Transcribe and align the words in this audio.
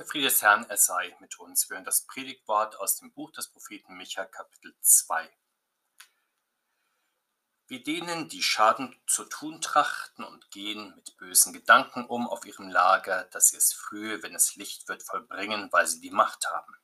Der 0.00 0.06
Friede 0.06 0.28
des 0.28 0.40
Herrn, 0.40 0.64
er 0.70 0.78
sei 0.78 1.14
mit 1.20 1.38
uns. 1.38 1.68
Wir 1.68 1.74
hören 1.74 1.84
das 1.84 2.06
Predigtwort 2.06 2.74
aus 2.80 2.96
dem 2.96 3.12
Buch 3.12 3.32
des 3.32 3.48
Propheten 3.48 3.98
Micha, 3.98 4.24
Kapitel 4.24 4.74
2. 4.80 5.30
Wie 7.66 7.82
denen, 7.82 8.26
die 8.30 8.42
Schaden 8.42 8.98
zu 9.06 9.26
tun 9.26 9.60
trachten 9.60 10.24
und 10.24 10.50
gehen 10.50 10.94
mit 10.96 11.18
bösen 11.18 11.52
Gedanken 11.52 12.06
um 12.06 12.26
auf 12.30 12.46
ihrem 12.46 12.70
Lager, 12.70 13.24
dass 13.24 13.48
sie 13.48 13.58
es 13.58 13.74
frühe, 13.74 14.22
wenn 14.22 14.34
es 14.34 14.56
Licht 14.56 14.88
wird, 14.88 15.02
vollbringen, 15.02 15.70
weil 15.70 15.86
sie 15.86 16.00
die 16.00 16.10
Macht 16.10 16.48
haben. 16.48 16.74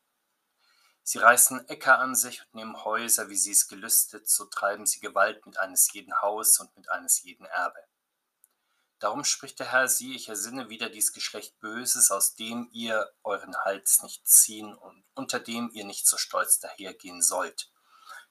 Sie 1.03 1.17
reißen 1.17 1.71
Äcker 1.71 1.98
an 1.98 2.14
sich 2.14 2.43
und 2.43 2.55
nehmen 2.55 2.85
Häuser, 2.85 3.30
wie 3.30 3.37
sie 3.39 3.53
es 3.53 3.67
gelüstet, 3.67 4.29
so 4.29 4.45
treiben 4.45 4.85
sie 4.85 5.01
Gewalt 5.01 5.46
mit 5.46 5.57
eines 5.59 5.91
jeden 5.91 6.21
Haus 6.21 6.61
und 6.61 6.77
mit 6.77 6.91
eines 6.91 7.23
jeden 7.23 7.46
Erbe. 7.46 7.83
Darum 8.99 9.25
spricht 9.25 9.59
der 9.59 9.73
Herr, 9.73 9.89
siehe, 9.89 10.17
ich 10.17 10.29
ersinne 10.29 10.71
wieder 10.71 10.89
dies 10.89 11.13
Geschlecht 11.13 11.59
Böses, 11.61 12.11
aus 12.11 12.35
dem 12.35 12.69
ihr 12.73 13.13
euren 13.25 13.55
Hals 13.65 14.03
nicht 14.03 14.27
ziehen 14.27 14.75
und 14.75 15.04
unter 15.14 15.39
dem 15.39 15.71
ihr 15.73 15.85
nicht 15.85 16.07
so 16.07 16.17
stolz 16.17 16.61
dahergehen 16.61 17.21
sollt. 17.21 17.71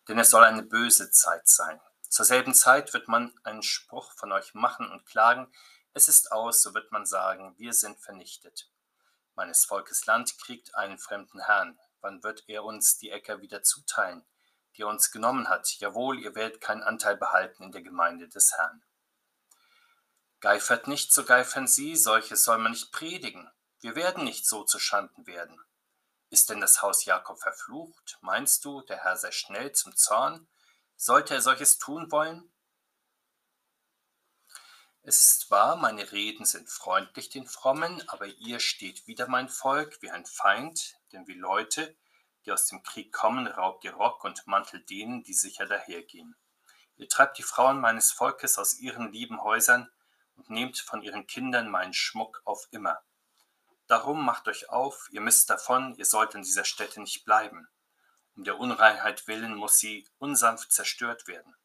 Denn 0.08 0.18
es 0.18 0.32
soll 0.32 0.44
eine 0.44 0.64
böse 0.64 1.12
Zeit 1.12 1.48
sein. 1.48 1.80
Zur 2.10 2.26
selben 2.26 2.54
Zeit 2.54 2.94
wird 2.94 3.08
man 3.08 3.38
einen 3.44 3.62
Spruch 3.62 4.12
von 4.14 4.32
euch 4.32 4.54
machen 4.54 4.90
und 4.90 5.06
klagen, 5.06 5.52
es 5.94 6.08
ist 6.08 6.32
aus, 6.32 6.62
so 6.62 6.74
wird 6.74 6.92
man 6.92 7.06
sagen, 7.06 7.54
wir 7.58 7.74
sind 7.74 8.00
vernichtet. 8.00 8.70
Meines 9.36 9.66
Volkes 9.66 10.06
Land 10.06 10.38
kriegt 10.40 10.76
einen 10.76 10.98
fremden 10.98 11.42
Herrn. 11.42 11.80
Wann 12.02 12.24
wird 12.24 12.44
er 12.48 12.64
uns 12.64 12.98
die 12.98 13.12
Äcker 13.12 13.42
wieder 13.42 13.64
zuteilen, 13.64 14.26
die 14.76 14.84
er 14.84 14.88
uns 14.88 15.12
genommen 15.12 15.48
hat? 15.48 15.68
Jawohl, 15.80 16.20
ihr 16.20 16.36
werdet 16.36 16.60
keinen 16.60 16.84
Anteil 16.84 17.18
behalten 17.18 17.64
in 17.64 17.72
der 17.72 17.82
Gemeinde 17.82 18.28
des 18.28 18.58
Herrn. 18.58 18.84
Geifert 20.46 20.88
nicht, 20.88 21.12
so 21.12 21.26
geifern 21.26 21.66
sie, 21.66 21.96
solches 21.96 22.44
soll 22.44 22.60
man 22.60 22.72
nicht 22.72 22.92
predigen. 22.92 23.50
Wir 23.80 23.96
werden 23.96 24.24
nicht 24.24 24.46
so 24.46 24.64
zu 24.64 24.78
Schanden 24.78 25.26
werden. 25.26 25.60
Ist 26.30 26.52
denn 26.52 26.62
das 26.62 26.84
Haus 26.84 27.04
Jakob 27.06 27.40
verflucht? 27.40 28.20
Meinst 28.22 28.64
du, 28.64 28.84
der 28.84 29.04
Herr 29.04 29.18
sei 29.18 29.32
schnell 29.32 29.72
zum 29.72 29.96
Zorn? 29.96 30.48
Sollte 30.96 31.34
er 31.34 31.42
solches 31.42 31.80
tun 31.80 32.12
wollen? 32.12 32.54
Es 35.02 35.20
ist 35.20 35.50
wahr, 35.50 35.78
meine 35.78 36.12
Reden 36.12 36.46
sind 36.46 36.70
freundlich 36.70 37.32
den 37.32 37.48
Frommen, 37.48 38.08
aber 38.08 38.28
ihr 38.28 38.60
steht 38.60 39.08
wieder 39.08 39.28
mein 39.28 39.50
Volk 39.50 40.00
wie 40.04 40.12
ein 40.12 40.28
Feind, 40.28 40.94
denn 41.12 41.26
wie 41.26 41.34
Leute, 41.34 41.98
die 42.46 42.52
aus 42.52 42.68
dem 42.68 42.84
Krieg 42.84 43.12
kommen, 43.12 43.48
raubt 43.48 43.84
ihr 43.84 43.96
Rock 43.96 44.24
und 44.24 44.46
Mantel 44.46 44.86
denen, 44.86 45.24
die 45.24 45.34
sicher 45.34 45.66
dahergehen. 45.66 46.36
Ihr 46.98 47.10
treibt 47.10 47.40
die 47.40 47.44
Frauen 47.44 47.82
meines 47.82 48.12
Volkes 48.12 48.60
aus 48.60 48.78
ihren 48.78 49.12
lieben 49.12 49.42
Häusern, 49.42 49.92
und 50.36 50.50
nehmt 50.50 50.78
von 50.78 51.02
ihren 51.02 51.28
Kindern 51.28 51.70
meinen 51.70 51.94
Schmuck 51.94 52.42
auf 52.46 52.68
immer. 52.72 53.02
Darum 53.88 54.26
macht 54.26 54.48
euch 54.48 54.70
auf, 54.70 55.08
ihr 55.12 55.22
müsst 55.22 55.50
davon, 55.50 55.96
ihr 55.96 56.06
sollt 56.06 56.36
in 56.36 56.42
dieser 56.42 56.66
Stätte 56.66 57.02
nicht 57.02 57.26
bleiben. 57.26 57.68
Um 58.36 58.44
der 58.44 58.60
Unreinheit 58.60 59.28
willen 59.28 59.56
muss 59.56 59.78
sie 59.78 60.08
unsanft 60.18 60.72
zerstört 60.72 61.28
werden. 61.28 61.56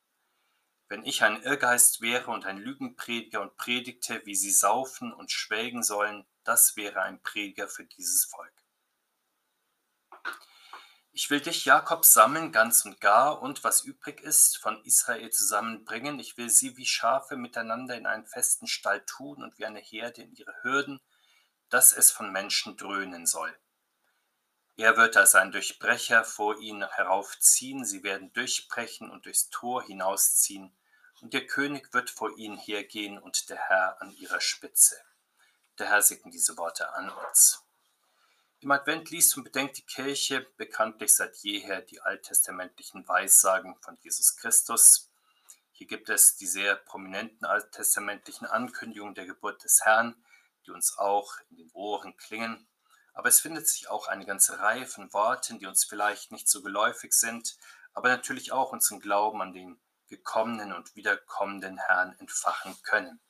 Wenn 0.88 1.04
ich 1.04 1.22
ein 1.22 1.42
Irrgeist 1.42 2.00
wäre 2.00 2.30
und 2.30 2.46
ein 2.46 2.58
Lügenprediger 2.58 3.40
und 3.40 3.56
predigte, 3.56 4.24
wie 4.26 4.34
sie 4.34 4.50
saufen 4.50 5.12
und 5.12 5.30
schwelgen 5.30 5.82
sollen, 5.82 6.26
das 6.44 6.76
wäre 6.76 7.02
ein 7.02 7.22
Prediger 7.22 7.68
für 7.68 7.84
dieses 7.84 8.24
Volk. 8.24 8.52
Ich 11.12 11.28
will 11.28 11.40
dich, 11.40 11.64
Jakob, 11.64 12.04
sammeln, 12.04 12.52
ganz 12.52 12.84
und 12.84 13.00
gar, 13.00 13.42
und 13.42 13.64
was 13.64 13.82
übrig 13.82 14.20
ist, 14.20 14.58
von 14.58 14.82
Israel 14.84 15.30
zusammenbringen. 15.30 16.20
Ich 16.20 16.36
will 16.36 16.50
sie 16.50 16.76
wie 16.76 16.86
Schafe 16.86 17.36
miteinander 17.36 17.96
in 17.96 18.06
einen 18.06 18.26
festen 18.26 18.68
Stall 18.68 19.04
tun 19.06 19.42
und 19.42 19.58
wie 19.58 19.66
eine 19.66 19.80
Herde 19.80 20.22
in 20.22 20.32
ihre 20.34 20.54
Hürden, 20.62 21.00
dass 21.68 21.92
es 21.92 22.12
von 22.12 22.30
Menschen 22.30 22.76
dröhnen 22.76 23.26
soll. 23.26 23.52
Er 24.76 24.96
wird 24.96 25.16
als 25.16 25.34
ein 25.34 25.52
Durchbrecher 25.52 26.24
vor 26.24 26.58
ihnen 26.58 26.88
heraufziehen, 26.88 27.84
sie 27.84 28.02
werden 28.02 28.32
durchbrechen 28.32 29.10
und 29.10 29.26
durchs 29.26 29.50
Tor 29.50 29.82
hinausziehen, 29.82 30.74
und 31.20 31.34
der 31.34 31.46
König 31.46 31.92
wird 31.92 32.08
vor 32.08 32.38
ihnen 32.38 32.56
hergehen 32.56 33.18
und 33.18 33.50
der 33.50 33.58
Herr 33.58 34.00
an 34.00 34.10
ihrer 34.12 34.40
Spitze. 34.40 34.96
Der 35.78 35.88
Herr 35.88 36.00
segne 36.00 36.30
diese 36.30 36.56
Worte 36.56 36.94
an 36.94 37.10
uns. 37.10 37.62
Im 38.62 38.72
Advent 38.72 39.08
liest 39.08 39.38
und 39.38 39.44
bedenkt 39.44 39.78
die 39.78 39.86
Kirche 39.86 40.46
bekanntlich 40.58 41.16
seit 41.16 41.34
jeher 41.36 41.80
die 41.80 42.02
alttestamentlichen 42.02 43.08
Weissagen 43.08 43.74
von 43.80 43.96
Jesus 44.02 44.36
Christus. 44.36 45.10
Hier 45.72 45.86
gibt 45.86 46.10
es 46.10 46.36
die 46.36 46.46
sehr 46.46 46.76
prominenten 46.76 47.46
alttestamentlichen 47.46 48.46
Ankündigungen 48.46 49.14
der 49.14 49.24
Geburt 49.24 49.64
des 49.64 49.80
Herrn, 49.86 50.14
die 50.66 50.72
uns 50.72 50.98
auch 50.98 51.38
in 51.48 51.56
den 51.56 51.70
Ohren 51.72 52.14
klingen. 52.18 52.68
Aber 53.14 53.30
es 53.30 53.40
findet 53.40 53.66
sich 53.66 53.88
auch 53.88 54.08
eine 54.08 54.26
ganze 54.26 54.58
Reihe 54.58 54.84
von 54.84 55.10
Worten, 55.14 55.58
die 55.58 55.64
uns 55.64 55.84
vielleicht 55.84 56.30
nicht 56.30 56.46
so 56.46 56.60
geläufig 56.60 57.14
sind, 57.14 57.56
aber 57.94 58.10
natürlich 58.10 58.52
auch 58.52 58.72
unseren 58.72 59.00
Glauben 59.00 59.40
an 59.40 59.54
den 59.54 59.80
gekommenen 60.08 60.74
und 60.74 60.94
wiederkommenden 60.96 61.78
Herrn 61.78 62.14
entfachen 62.18 62.76
können. 62.82 63.20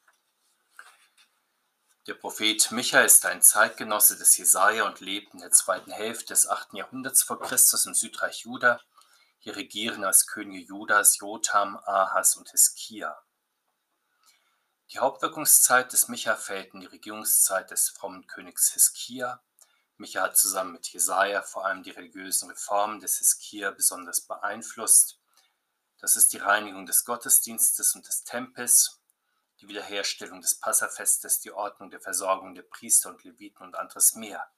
Der 2.07 2.15
Prophet 2.15 2.73
Micha 2.73 3.03
ist 3.03 3.27
ein 3.27 3.43
Zeitgenosse 3.43 4.17
des 4.17 4.35
Jesaja 4.39 4.87
und 4.87 5.01
lebt 5.01 5.35
in 5.35 5.41
der 5.41 5.51
zweiten 5.51 5.91
Hälfte 5.91 6.29
des 6.29 6.49
8. 6.49 6.73
Jahrhunderts 6.73 7.23
vor 7.23 7.39
Christus 7.39 7.85
im 7.85 7.95
Südreich 7.95 8.45
Juda. 8.45 8.81
Hier 9.39 9.55
regieren 9.55 10.03
als 10.05 10.27
Könige 10.27 10.67
Judas 10.67 11.19
Jotham, 11.19 11.77
Ahas 11.85 12.37
und 12.37 12.51
Hiskia. 12.51 13.23
Die 14.93 14.99
Hauptwirkungszeit 14.99 15.93
des 15.93 16.09
Micha 16.09 16.37
fällt 16.37 16.73
in 16.73 16.81
die 16.81 16.87
Regierungszeit 16.87 17.71
des 17.71 17.91
frommen 17.91 18.27
Königs 18.27 18.73
Hiskia. 18.73 19.43
Micha 19.99 20.23
hat 20.23 20.39
zusammen 20.39 20.73
mit 20.73 20.89
Jesaja 20.89 21.43
vor 21.43 21.67
allem 21.67 21.83
die 21.83 21.91
religiösen 21.91 22.49
Reformen 22.49 23.01
des 23.01 23.19
Hiskia 23.19 23.73
besonders 23.73 24.23
beeinflusst. 24.23 25.21
Das 25.99 26.17
ist 26.17 26.33
die 26.33 26.39
Reinigung 26.39 26.87
des 26.87 27.05
Gottesdienstes 27.05 27.95
und 27.95 28.09
des 28.09 28.25
Tempels 28.25 29.00
die 29.61 29.69
Wiederherstellung 29.69 30.41
des 30.41 30.59
Passafestes, 30.59 31.41
die 31.41 31.53
Ordnung 31.53 31.91
der 31.91 32.01
Versorgung 32.01 32.55
der 32.55 32.63
Priester 32.63 33.11
und 33.11 33.23
Leviten 33.25 33.63
und 33.63 33.77
anderes 33.77 34.15
mehr. 34.15 34.51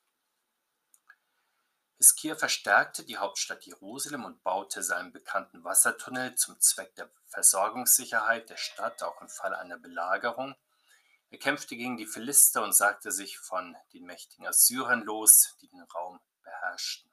Hiskia 2.02 2.34
verstärkte 2.34 3.04
die 3.04 3.16
Hauptstadt 3.16 3.64
Jerusalem 3.64 4.24
und 4.24 4.42
baute 4.42 4.82
seinen 4.82 5.12
bekannten 5.12 5.62
Wassertunnel 5.62 6.34
zum 6.34 6.60
Zweck 6.60 6.94
der 6.96 7.10
Versorgungssicherheit 7.26 8.50
der 8.50 8.56
Stadt, 8.56 9.02
auch 9.02 9.20
im 9.22 9.28
Falle 9.28 9.58
einer 9.58 9.78
Belagerung. 9.78 10.56
Er 11.30 11.38
kämpfte 11.38 11.76
gegen 11.76 11.96
die 11.96 12.06
Philister 12.06 12.62
und 12.64 12.74
sagte 12.74 13.12
sich 13.12 13.38
von 13.38 13.76
den 13.92 14.04
mächtigen 14.04 14.46
Assyrern 14.46 15.02
los, 15.02 15.56
die 15.60 15.68
den 15.68 15.82
Raum 15.94 16.20
beherrschten. 16.42 17.10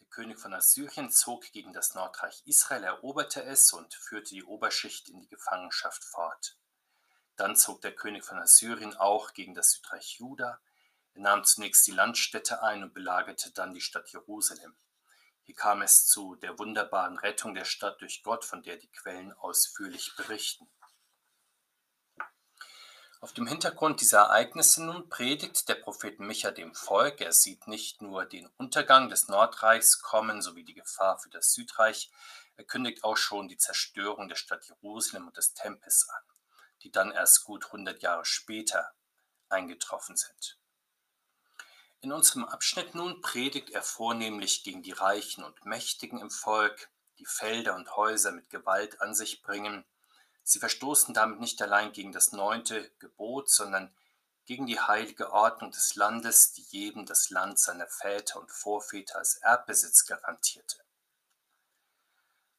Der 0.00 0.06
König 0.06 0.38
von 0.38 0.54
Assyrien 0.54 1.10
zog 1.10 1.50
gegen 1.50 1.72
das 1.72 1.94
Nordreich 1.94 2.42
Israel, 2.46 2.84
eroberte 2.84 3.42
es 3.42 3.72
und 3.72 3.92
führte 3.92 4.34
die 4.34 4.44
Oberschicht 4.44 5.08
in 5.08 5.20
die 5.20 5.28
Gefangenschaft 5.28 6.04
fort. 6.04 6.56
Dann 7.36 7.56
zog 7.56 7.80
der 7.80 7.94
König 7.94 8.24
von 8.24 8.38
Assyrien 8.38 8.96
auch 8.96 9.32
gegen 9.32 9.54
das 9.54 9.72
Südreich 9.72 10.18
Juda. 10.18 10.60
Er 11.14 11.20
nahm 11.20 11.44
zunächst 11.44 11.86
die 11.86 11.92
Landstädte 11.92 12.62
ein 12.62 12.82
und 12.82 12.94
belagerte 12.94 13.50
dann 13.52 13.74
die 13.74 13.80
Stadt 13.80 14.10
Jerusalem. 14.10 14.76
Hier 15.42 15.54
kam 15.54 15.82
es 15.82 16.06
zu 16.06 16.36
der 16.36 16.58
wunderbaren 16.58 17.18
Rettung 17.18 17.54
der 17.54 17.64
Stadt 17.64 18.00
durch 18.00 18.22
Gott, 18.22 18.44
von 18.44 18.62
der 18.62 18.76
die 18.76 18.90
Quellen 18.90 19.32
ausführlich 19.32 20.14
berichten. 20.16 20.70
Auf 23.20 23.32
dem 23.32 23.46
Hintergrund 23.46 24.00
dieser 24.00 24.20
Ereignisse 24.20 24.84
nun 24.84 25.08
predigt 25.08 25.68
der 25.68 25.76
Prophet 25.76 26.20
Micha 26.20 26.50
dem 26.50 26.74
Volk. 26.74 27.20
Er 27.20 27.32
sieht 27.32 27.66
nicht 27.66 28.02
nur 28.02 28.26
den 28.26 28.48
Untergang 28.58 29.08
des 29.08 29.28
Nordreichs 29.28 30.00
kommen 30.00 30.42
sowie 30.42 30.64
die 30.64 30.74
Gefahr 30.74 31.18
für 31.18 31.30
das 31.30 31.52
Südreich, 31.52 32.10
er 32.56 32.64
kündigt 32.64 33.02
auch 33.02 33.16
schon 33.16 33.48
die 33.48 33.56
Zerstörung 33.56 34.28
der 34.28 34.36
Stadt 34.36 34.64
Jerusalem 34.68 35.26
und 35.26 35.36
des 35.36 35.54
Tempels 35.54 36.08
an 36.08 36.33
die 36.84 36.92
dann 36.92 37.10
erst 37.10 37.44
gut 37.44 37.66
100 37.66 38.02
Jahre 38.02 38.24
später 38.24 38.92
eingetroffen 39.48 40.16
sind. 40.16 40.58
In 42.00 42.12
unserem 42.12 42.44
Abschnitt 42.44 42.94
nun 42.94 43.22
predigt 43.22 43.70
er 43.70 43.82
vornehmlich 43.82 44.62
gegen 44.62 44.82
die 44.82 44.92
Reichen 44.92 45.42
und 45.42 45.64
Mächtigen 45.64 46.20
im 46.20 46.30
Volk, 46.30 46.90
die 47.18 47.24
Felder 47.24 47.74
und 47.74 47.96
Häuser 47.96 48.32
mit 48.32 48.50
Gewalt 48.50 49.00
an 49.00 49.14
sich 49.14 49.42
bringen. 49.42 49.86
Sie 50.42 50.58
verstoßen 50.58 51.14
damit 51.14 51.40
nicht 51.40 51.62
allein 51.62 51.92
gegen 51.92 52.12
das 52.12 52.32
neunte 52.32 52.90
Gebot, 52.98 53.48
sondern 53.48 53.94
gegen 54.44 54.66
die 54.66 54.78
heilige 54.78 55.32
Ordnung 55.32 55.70
des 55.70 55.94
Landes, 55.94 56.52
die 56.52 56.66
jedem 56.68 57.06
das 57.06 57.30
Land 57.30 57.58
seiner 57.58 57.88
Väter 57.88 58.38
und 58.38 58.50
Vorväter 58.50 59.16
als 59.16 59.36
Erbbesitz 59.36 60.04
garantierte. 60.04 60.84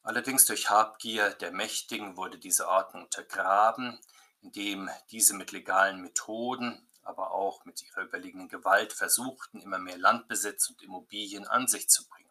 Allerdings 0.06 0.46
durch 0.46 0.70
Habgier 0.70 1.30
der 1.30 1.50
Mächtigen 1.50 2.16
wurde 2.16 2.38
diese 2.38 2.68
Ordnung 2.68 3.02
untergraben, 3.02 3.98
indem 4.40 4.88
diese 5.10 5.34
mit 5.34 5.50
legalen 5.50 6.00
Methoden, 6.00 6.88
aber 7.02 7.32
auch 7.32 7.64
mit 7.64 7.82
ihrer 7.82 8.02
überlegenen 8.02 8.48
Gewalt 8.48 8.92
versuchten, 8.92 9.60
immer 9.60 9.80
mehr 9.80 9.98
Landbesitz 9.98 10.70
und 10.70 10.80
Immobilien 10.80 11.48
an 11.48 11.66
sich 11.66 11.88
zu 11.88 12.06
bringen. 12.06 12.30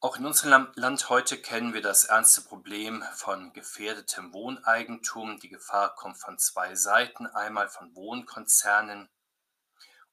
Auch 0.00 0.16
in 0.16 0.24
unserem 0.24 0.72
Land 0.74 1.10
heute 1.10 1.36
kennen 1.36 1.74
wir 1.74 1.82
das 1.82 2.04
ernste 2.04 2.40
Problem 2.40 3.04
von 3.12 3.52
gefährdetem 3.52 4.32
Wohneigentum. 4.32 5.38
Die 5.38 5.50
Gefahr 5.50 5.94
kommt 5.96 6.16
von 6.16 6.38
zwei 6.38 6.74
Seiten. 6.76 7.26
Einmal 7.26 7.68
von 7.68 7.94
Wohnkonzernen 7.94 9.10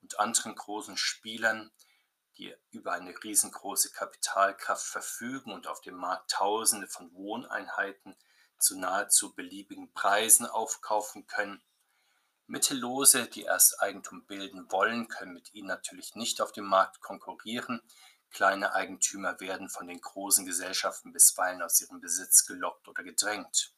und 0.02 0.20
anderen 0.20 0.54
großen 0.56 0.98
Spielern, 0.98 1.72
die 2.38 2.56
über 2.72 2.94
eine 2.94 3.14
riesengroße 3.24 3.92
Kapitalkraft 3.92 4.86
verfügen 4.86 5.52
und 5.54 5.68
auf 5.68 5.82
dem 5.82 5.96
Markt 5.96 6.32
Tausende 6.32 6.88
von 6.88 7.14
Wohneinheiten 7.14 8.16
zu 8.58 8.78
nahezu 8.78 9.34
beliebigen 9.34 9.94
Preisen 9.94 10.46
aufkaufen 10.46 11.28
können. 11.28 11.62
Mittellose, 12.48 13.28
die 13.28 13.44
erst 13.44 13.82
Eigentum 13.82 14.26
bilden 14.26 14.72
wollen, 14.72 15.08
können 15.08 15.34
mit 15.34 15.54
ihnen 15.54 15.68
natürlich 15.68 16.16
nicht 16.16 16.42
auf 16.42 16.52
dem 16.52 16.66
Markt 16.66 17.02
konkurrieren. 17.02 17.82
Kleine 18.30 18.74
Eigentümer 18.74 19.40
werden 19.40 19.70
von 19.70 19.88
den 19.88 20.02
großen 20.02 20.46
Gesellschaften 20.46 21.12
bisweilen 21.12 21.62
aus 21.62 21.82
ihrem 21.82 22.02
Besitz 22.02 22.46
gelockt 22.46 22.88
oder 22.88 23.04
gedrängt. 23.04 23.75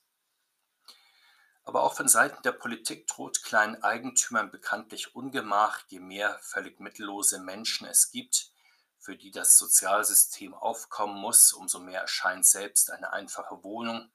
Aber 1.68 1.84
auch 1.84 1.96
von 1.96 2.08
Seiten 2.08 2.42
der 2.44 2.54
Politik 2.54 3.08
droht 3.08 3.44
kleinen 3.44 3.84
Eigentümern 3.84 4.52
bekanntlich 4.52 5.16
Ungemach, 5.16 5.84
je 5.90 6.00
mehr 6.00 6.40
völlig 6.40 6.80
mittellose 6.80 7.40
Menschen 7.40 7.86
es 7.86 8.10
gibt, 8.10 8.54
für 8.98 9.18
die 9.18 9.32
das 9.32 9.58
Sozialsystem 9.58 10.54
aufkommen 10.54 11.20
muss, 11.20 11.52
umso 11.52 11.80
mehr 11.80 12.00
erscheint 12.00 12.46
selbst 12.46 12.90
eine 12.90 13.12
einfache 13.12 13.66
Wohnung 13.66 14.10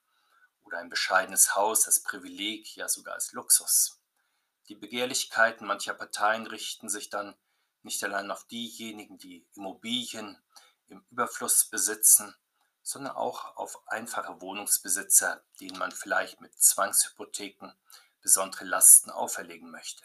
oder 0.63 0.79
ein 0.79 0.89
bescheidenes 0.89 1.55
Haus 1.55 1.85
als 1.85 2.01
Privileg, 2.01 2.75
ja 2.75 2.89
sogar 2.89 3.13
als 3.13 3.33
Luxus. 3.33 4.01
Die 4.67 4.75
Begehrlichkeiten 4.75 5.67
mancher 5.67 5.93
Parteien 5.93 6.47
richten 6.47 6.89
sich 6.89 7.11
dann 7.11 7.35
nicht 7.83 8.03
allein 8.03 8.31
auf 8.31 8.47
diejenigen, 8.47 9.19
die 9.19 9.45
Immobilien 9.53 10.41
im 10.87 11.05
Überfluss 11.11 11.65
besitzen, 11.65 12.33
sondern 12.83 13.15
auch 13.15 13.55
auf 13.55 13.87
einfache 13.87 14.41
Wohnungsbesitzer, 14.41 15.43
denen 15.59 15.79
man 15.79 15.91
vielleicht 15.91 16.41
mit 16.41 16.61
Zwangshypotheken 16.61 17.71
besondere 18.21 18.65
Lasten 18.65 19.09
auferlegen 19.09 19.71
möchte. 19.71 20.03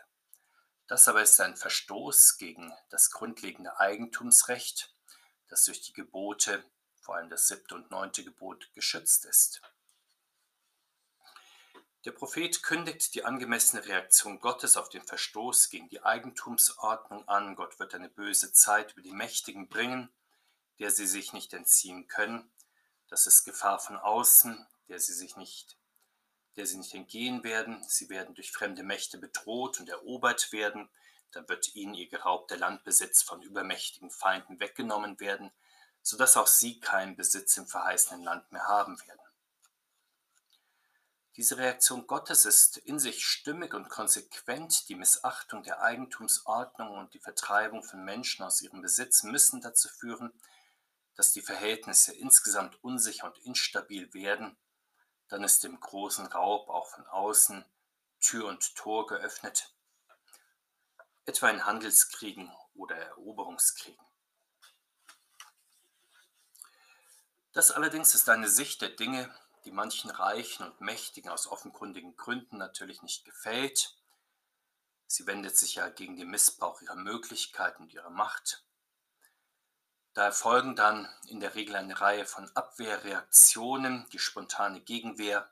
Das 0.87 1.07
aber 1.07 1.21
ist 1.21 1.39
ein 1.41 1.57
Verstoß 1.57 2.39
gegen 2.39 2.73
das 2.89 3.11
grundlegende 3.11 3.79
Eigentumsrecht, 3.79 4.95
das 5.49 5.65
durch 5.65 5.83
die 5.83 5.93
Gebote, 5.93 6.65
vor 7.01 7.17
allem 7.17 7.29
das 7.29 7.49
siebte 7.49 7.75
und 7.75 7.91
neunte 7.91 8.25
Gebot, 8.25 8.73
geschützt 8.73 9.27
ist. 9.27 9.61
Der 12.05 12.13
Prophet 12.13 12.63
kündigt 12.63 13.15
die 13.15 13.25
angemessene 13.25 13.85
Reaktion 13.85 14.41
Gottes 14.41 14.77
auf 14.77 14.89
den 14.89 15.03
Verstoß 15.03 15.69
gegen 15.69 15.89
die 15.89 16.03
Eigentumsordnung 16.03 17.27
an. 17.29 17.55
Gott 17.55 17.79
wird 17.79 17.95
eine 17.95 18.09
böse 18.09 18.53
Zeit 18.53 18.93
über 18.93 19.03
die 19.03 19.13
Mächtigen 19.13 19.69
bringen, 19.69 20.09
der 20.79 20.91
sie 20.91 21.07
sich 21.07 21.33
nicht 21.33 21.53
entziehen 21.53 22.07
können. 22.07 22.51
Das 23.09 23.27
ist 23.27 23.45
Gefahr 23.45 23.79
von 23.79 23.97
außen, 23.97 24.67
der 24.89 24.99
sie 25.01 25.15
sich 25.15 25.37
nicht, 25.37 25.79
der 26.57 26.67
sie 26.67 26.77
nicht 26.77 26.95
entgehen 26.95 27.43
werden. 27.43 27.83
Sie 27.89 28.09
werden 28.09 28.35
durch 28.35 28.53
fremde 28.53 28.83
Mächte 28.83 29.19
bedroht 29.19 29.81
und 29.81 29.89
erobert 29.89 30.53
werden. 30.53 30.89
Dann 31.33 31.49
wird 31.49 31.75
ihnen 31.75 31.95
ihr 31.95 32.09
geraubter 32.09 32.57
Landbesitz 32.57 33.23
von 33.23 33.43
übermächtigen 33.43 34.11
Feinden 34.11 34.61
weggenommen 34.61 35.21
werden, 35.21 35.51
sodass 36.03 36.37
auch 36.37 36.47
sie 36.47 36.81
keinen 36.81 37.17
Besitz 37.17 37.57
im 37.57 37.67
verheißenen 37.67 38.23
Land 38.23 38.51
mehr 38.53 38.67
haben 38.67 38.99
werden. 39.01 39.21
Diese 41.39 41.57
Reaktion 41.57 42.09
Gottes 42.09 42.45
ist 42.45 42.79
in 42.79 42.99
sich 42.99 43.25
stimmig 43.25 43.73
und 43.73 43.89
konsequent. 43.89 44.89
Die 44.89 44.97
Missachtung 44.97 45.63
der 45.63 45.81
Eigentumsordnung 45.81 46.99
und 46.99 47.15
die 47.15 47.21
Vertreibung 47.21 47.85
von 47.85 48.05
Menschen 48.05 48.45
aus 48.45 48.61
ihrem 48.61 48.83
Besitz 48.83 49.23
müssen 49.23 49.61
dazu 49.61 49.89
führen, 49.89 50.33
dass 51.19 51.32
die 51.32 51.43
Verhältnisse 51.43 52.15
insgesamt 52.15 52.82
unsicher 52.85 53.26
und 53.26 53.37
instabil 53.38 54.15
werden. 54.15 54.56
Dann 55.26 55.43
ist 55.43 55.65
dem 55.65 55.81
großen 55.81 56.26
Raub 56.26 56.69
auch 56.69 56.87
von 56.91 57.05
außen 57.09 57.65
Tür 58.20 58.47
und 58.47 58.76
Tor 58.76 59.09
geöffnet, 59.09 59.75
etwa 61.26 61.50
in 61.50 61.67
Handelskriegen 61.67 62.53
oder 62.75 62.94
Eroberungskriegen. 62.94 64.00
Das 67.53 67.73
allerdings 67.73 68.14
ist 68.14 68.29
eine 68.29 68.49
Sicht 68.49 68.81
der 68.81 68.91
Dinge, 68.91 69.35
die 69.64 69.73
manchen 69.73 70.11
Reichen 70.11 70.67
und 70.67 70.81
Mächtigen 70.81 71.31
aus 71.31 71.49
offenkundigen 71.49 72.17
Gründen 72.17 72.59
natürlich 72.59 73.03
nicht 73.03 73.25
gefällt. 73.25 73.97
Sie 75.09 75.26
wendet 75.26 75.56
sich 75.56 75.75
ja 75.75 75.88
gegen 75.88 76.17
den 76.17 76.31
Missbrauch 76.31 76.81
ihrer 76.81 76.94
Möglichkeiten 76.94 77.82
und 77.82 77.93
ihrer 77.93 78.11
Macht. 78.11 78.62
Da 80.19 80.25
erfolgen 80.25 80.75
dann 80.75 81.09
in 81.29 81.38
der 81.38 81.55
Regel 81.55 81.76
eine 81.76 82.00
Reihe 82.00 82.26
von 82.26 82.50
Abwehrreaktionen. 82.56 84.05
Die 84.11 84.19
spontane 84.19 84.81
Gegenwehr 84.81 85.49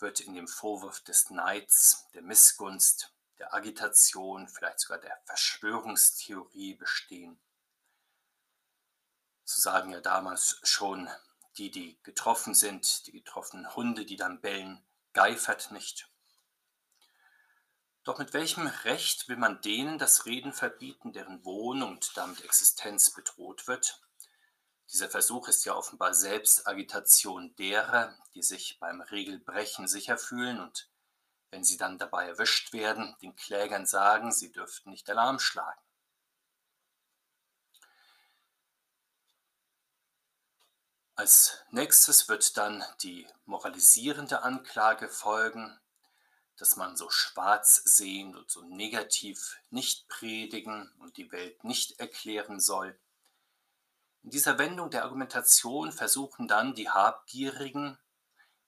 wird 0.00 0.18
in 0.18 0.34
dem 0.34 0.48
Vorwurf 0.48 0.98
des 1.04 1.30
Neids, 1.30 2.08
der 2.12 2.22
Missgunst, 2.22 3.14
der 3.38 3.54
Agitation, 3.54 4.48
vielleicht 4.48 4.80
sogar 4.80 4.98
der 4.98 5.16
Verschwörungstheorie 5.26 6.74
bestehen. 6.74 7.38
So 9.44 9.60
sagen 9.60 9.92
ja 9.92 10.00
damals 10.00 10.58
schon 10.64 11.08
die, 11.56 11.70
die 11.70 12.02
getroffen 12.02 12.54
sind, 12.54 13.06
die 13.06 13.12
getroffenen 13.12 13.76
Hunde, 13.76 14.04
die 14.04 14.16
dann 14.16 14.40
bellen, 14.40 14.84
geifert 15.12 15.70
nicht. 15.70 16.10
Doch 18.08 18.16
mit 18.16 18.32
welchem 18.32 18.66
Recht 18.84 19.28
will 19.28 19.36
man 19.36 19.60
denen 19.60 19.98
das 19.98 20.24
Reden 20.24 20.54
verbieten, 20.54 21.12
deren 21.12 21.44
Wohn- 21.44 21.82
und 21.82 22.16
damit 22.16 22.42
Existenz 22.42 23.10
bedroht 23.10 23.68
wird? 23.68 24.00
Dieser 24.90 25.10
Versuch 25.10 25.46
ist 25.46 25.66
ja 25.66 25.74
offenbar 25.74 26.14
Selbstagitation 26.14 27.54
derer, 27.56 28.16
die 28.34 28.42
sich 28.42 28.78
beim 28.80 29.02
Regelbrechen 29.02 29.86
sicher 29.88 30.16
fühlen 30.16 30.58
und 30.58 30.88
wenn 31.50 31.64
sie 31.64 31.76
dann 31.76 31.98
dabei 31.98 32.28
erwischt 32.28 32.72
werden, 32.72 33.14
den 33.20 33.36
Klägern 33.36 33.84
sagen, 33.84 34.32
sie 34.32 34.52
dürften 34.52 34.88
nicht 34.88 35.10
Alarm 35.10 35.38
schlagen. 35.38 35.82
Als 41.14 41.62
nächstes 41.72 42.26
wird 42.26 42.56
dann 42.56 42.82
die 43.02 43.26
moralisierende 43.44 44.40
Anklage 44.40 45.10
folgen, 45.10 45.78
dass 46.58 46.76
man 46.76 46.96
so 46.96 47.08
schwarz 47.10 47.82
sehen 47.84 48.36
und 48.36 48.50
so 48.50 48.62
negativ 48.62 49.58
nicht 49.70 50.08
predigen 50.08 50.92
und 50.98 51.16
die 51.16 51.30
Welt 51.32 51.64
nicht 51.64 52.00
erklären 52.00 52.60
soll. 52.60 52.98
In 54.22 54.30
dieser 54.30 54.58
Wendung 54.58 54.90
der 54.90 55.04
Argumentation 55.04 55.92
versuchen 55.92 56.48
dann 56.48 56.74
die 56.74 56.90
Habgierigen 56.90 57.98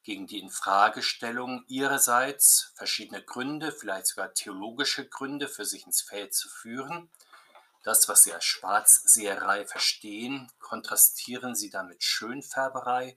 gegen 0.02 0.26
die 0.26 0.38
Infragestellung 0.38 1.64
ihrerseits 1.68 2.72
verschiedene 2.74 3.22
Gründe, 3.22 3.72
vielleicht 3.72 4.06
sogar 4.06 4.32
theologische 4.32 5.06
Gründe 5.06 5.48
für 5.48 5.66
sich 5.66 5.84
ins 5.84 6.00
Feld 6.00 6.32
zu 6.32 6.48
führen 6.48 7.10
das, 7.82 8.08
was 8.08 8.24
sie 8.24 8.32
als 8.32 8.44
Schwarzseherei 8.44 9.66
verstehen, 9.66 10.52
kontrastieren 10.58 11.54
sie 11.54 11.70
dann 11.70 11.88
mit 11.88 12.02
Schönfärberei. 12.02 13.16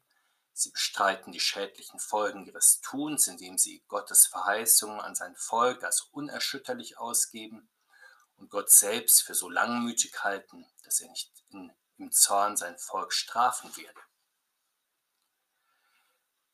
Sie 0.56 0.70
bestreiten 0.70 1.32
die 1.32 1.40
schädlichen 1.40 2.00
Folgen 2.00 2.46
ihres 2.46 2.80
Tuns, 2.82 3.28
indem 3.28 3.58
sie 3.58 3.84
Gottes 3.88 4.28
Verheißungen 4.28 5.00
an 5.00 5.16
sein 5.16 5.36
Volk 5.36 5.84
als 5.84 6.02
unerschütterlich 6.12 7.00
ausgeben 7.00 7.70
und 8.36 8.50
Gott 8.50 8.70
selbst 8.70 9.24
für 9.24 9.34
so 9.34 9.50
langmütig 9.50 10.24
halten, 10.24 10.66
dass 10.84 11.02
er 11.02 11.10
nicht 11.10 11.32
in, 11.50 11.72
im 11.98 12.12
Zorn 12.12 12.56
sein 12.56 12.78
Volk 12.78 13.14
strafen 13.14 13.76
werde. 13.78 14.00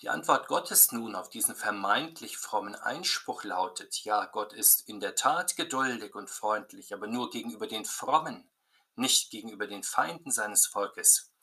Die 0.01 0.07
Antwort 0.07 0.47
Gottes 0.47 0.93
nun 0.93 1.13
auf 1.13 1.29
diesen 1.29 1.55
vermeintlich 1.55 2.37
frommen 2.37 2.75
Einspruch 2.75 3.43
lautet, 3.43 4.05
ja, 4.05 4.25
Gott 4.27 4.53
ist 4.53 4.87
in 4.87 5.01
der 5.01 5.15
Tat 5.15 5.57
geduldig 5.57 6.15
und 6.15 6.29
freundlich, 6.29 6.93
aber 6.93 7.07
nur 7.07 7.29
gegenüber 7.31 7.67
den 7.67 7.83
Frommen, 7.83 8.49
nicht 8.95 9.29
gegenüber 9.29 9.67
den 9.67 9.83
Feinden 9.83 10.31
seines 10.31 10.67
Volkes, 10.67 11.33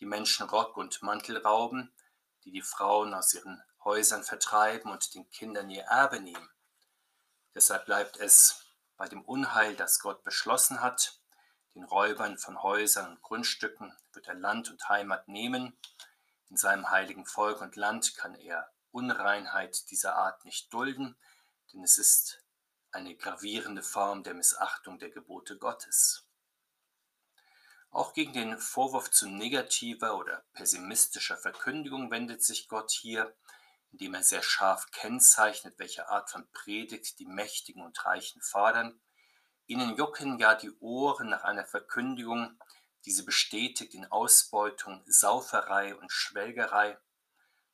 die 0.00 0.06
Menschen 0.06 0.48
Rock 0.48 0.78
und 0.78 1.02
Mantel 1.02 1.36
rauben, 1.36 1.92
die 2.48 2.52
die 2.52 2.62
Frauen 2.62 3.12
aus 3.12 3.34
ihren 3.34 3.62
Häusern 3.84 4.24
vertreiben 4.24 4.90
und 4.90 5.14
den 5.14 5.28
Kindern 5.28 5.68
ihr 5.68 5.82
Erbe 5.82 6.18
nehmen. 6.18 6.48
Deshalb 7.54 7.84
bleibt 7.84 8.16
es 8.16 8.64
bei 8.96 9.06
dem 9.06 9.22
Unheil, 9.22 9.76
das 9.76 10.00
Gott 10.00 10.24
beschlossen 10.24 10.80
hat, 10.80 11.20
den 11.74 11.84
Räubern 11.84 12.38
von 12.38 12.62
Häusern 12.62 13.10
und 13.10 13.22
Grundstücken 13.22 13.94
wird 14.14 14.28
er 14.28 14.34
Land 14.34 14.70
und 14.70 14.88
Heimat 14.88 15.28
nehmen 15.28 15.78
in 16.48 16.56
seinem 16.56 16.88
heiligen 16.88 17.26
Volk 17.26 17.60
und 17.60 17.76
Land 17.76 18.16
kann 18.16 18.34
er 18.34 18.72
Unreinheit 18.92 19.90
dieser 19.90 20.16
Art 20.16 20.46
nicht 20.46 20.72
dulden, 20.72 21.18
denn 21.74 21.84
es 21.84 21.98
ist 21.98 22.42
eine 22.92 23.14
gravierende 23.14 23.82
Form 23.82 24.22
der 24.22 24.32
Missachtung 24.32 24.98
der 24.98 25.10
Gebote 25.10 25.58
Gottes. 25.58 26.24
Auch 27.90 28.12
gegen 28.12 28.32
den 28.32 28.58
Vorwurf 28.58 29.10
zu 29.10 29.28
negativer 29.28 30.16
oder 30.18 30.44
pessimistischer 30.52 31.36
Verkündigung 31.36 32.10
wendet 32.10 32.42
sich 32.42 32.68
Gott 32.68 32.90
hier, 32.90 33.34
indem 33.92 34.14
er 34.14 34.22
sehr 34.22 34.42
scharf 34.42 34.90
kennzeichnet, 34.90 35.78
welche 35.78 36.08
Art 36.08 36.30
von 36.30 36.50
Predigt 36.52 37.18
die 37.18 37.26
Mächtigen 37.26 37.82
und 37.82 38.04
Reichen 38.04 38.42
fordern. 38.42 39.00
Ihnen 39.66 39.96
jucken 39.96 40.38
ja 40.38 40.54
die 40.54 40.72
Ohren 40.80 41.30
nach 41.30 41.44
einer 41.44 41.64
Verkündigung, 41.64 42.58
Diese 43.04 43.24
bestätigt 43.24 43.94
in 43.94 44.04
Ausbeutung, 44.06 45.02
Sauferei 45.06 45.94
und 45.94 46.12
Schwelgerei. 46.12 46.98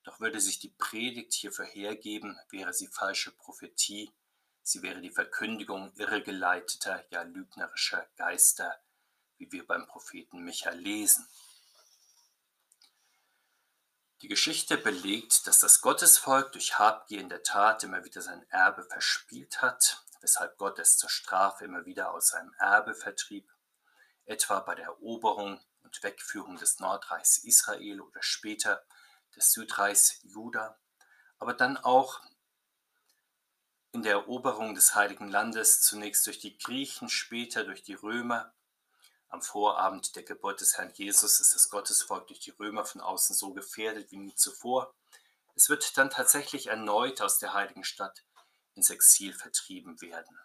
Doch 0.04 0.20
würde 0.20 0.40
sich 0.40 0.60
die 0.60 0.68
Predigt 0.68 1.32
hierfür 1.32 1.64
hergeben, 1.64 2.38
wäre 2.50 2.72
sie 2.72 2.88
falsche 2.88 3.32
Prophetie, 3.32 4.14
sie 4.62 4.82
wäre 4.82 5.00
die 5.00 5.10
Verkündigung 5.10 5.92
irregeleiteter, 5.96 7.04
ja 7.10 7.22
lügnerischer 7.22 8.06
Geister, 8.16 8.83
wie 9.44 9.52
wir 9.52 9.66
beim 9.66 9.86
Propheten 9.86 10.42
Micha 10.42 10.70
lesen. 10.70 11.28
Die 14.22 14.28
Geschichte 14.28 14.78
belegt, 14.78 15.46
dass 15.46 15.60
das 15.60 15.82
Gottesvolk 15.82 16.52
durch 16.52 16.78
Habgier 16.78 17.20
in 17.20 17.28
der 17.28 17.42
Tat 17.42 17.84
immer 17.84 18.04
wieder 18.04 18.22
sein 18.22 18.42
Erbe 18.48 18.82
verspielt 18.84 19.60
hat, 19.60 20.02
weshalb 20.20 20.56
Gott 20.56 20.78
es 20.78 20.96
zur 20.96 21.10
Strafe 21.10 21.66
immer 21.66 21.84
wieder 21.84 22.12
aus 22.12 22.28
seinem 22.28 22.54
Erbe 22.58 22.94
vertrieb, 22.94 23.52
etwa 24.24 24.60
bei 24.60 24.74
der 24.74 24.86
Eroberung 24.86 25.60
und 25.82 26.02
Wegführung 26.02 26.56
des 26.56 26.80
Nordreichs 26.80 27.38
Israel 27.38 28.00
oder 28.00 28.22
später 28.22 28.82
des 29.36 29.52
Südreichs 29.52 30.20
Juda, 30.22 30.78
aber 31.38 31.52
dann 31.52 31.76
auch 31.76 32.22
in 33.94 34.02
der 34.02 34.12
Eroberung 34.12 34.74
des 34.74 34.96
Heiligen 34.96 35.28
Landes, 35.28 35.82
zunächst 35.82 36.26
durch 36.26 36.40
die 36.40 36.58
Griechen, 36.58 37.08
später 37.08 37.64
durch 37.64 37.82
die 37.82 37.94
Römer. 37.94 38.52
Am 39.34 39.42
Vorabend 39.42 40.14
der 40.14 40.22
Geburt 40.22 40.60
des 40.60 40.78
Herrn 40.78 40.92
Jesus 40.94 41.40
ist 41.40 41.56
das 41.56 41.68
Gottesvolk 41.68 42.28
durch 42.28 42.38
die 42.38 42.52
Römer 42.52 42.84
von 42.84 43.00
außen 43.00 43.34
so 43.34 43.52
gefährdet 43.52 44.12
wie 44.12 44.16
nie 44.18 44.36
zuvor. 44.36 44.94
Es 45.56 45.68
wird 45.68 45.98
dann 45.98 46.08
tatsächlich 46.08 46.68
erneut 46.68 47.20
aus 47.20 47.40
der 47.40 47.52
heiligen 47.52 47.82
Stadt 47.82 48.22
ins 48.74 48.90
Exil 48.90 49.32
vertrieben 49.32 50.00
werden. 50.00 50.38